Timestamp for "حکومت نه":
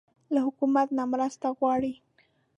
0.45-1.03